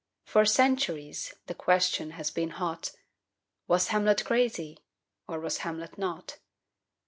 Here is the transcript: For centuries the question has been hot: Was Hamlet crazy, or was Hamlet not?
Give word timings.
For 0.23 0.45
centuries 0.45 1.35
the 1.45 1.53
question 1.53 2.09
has 2.17 2.31
been 2.31 2.49
hot: 2.49 2.93
Was 3.67 3.89
Hamlet 3.89 4.25
crazy, 4.25 4.79
or 5.27 5.39
was 5.39 5.59
Hamlet 5.59 5.95
not? 5.99 6.39